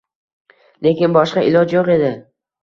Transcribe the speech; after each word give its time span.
Lekin 0.87 1.13
boshqa 1.17 1.45
iloj 1.51 1.77
yo‘q 1.79 1.93
edi. 1.99 2.11